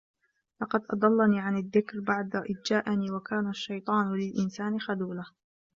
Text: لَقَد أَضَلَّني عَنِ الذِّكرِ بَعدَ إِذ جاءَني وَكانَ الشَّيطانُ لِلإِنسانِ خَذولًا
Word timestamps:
لَقَد 0.61 0.85
أَضَلَّني 0.89 1.39
عَنِ 1.39 1.57
الذِّكرِ 1.57 1.99
بَعدَ 1.99 2.35
إِذ 2.35 2.61
جاءَني 2.65 3.11
وَكانَ 3.11 3.49
الشَّيطانُ 3.49 4.15
لِلإِنسانِ 4.15 4.79
خَذولًا 4.79 5.23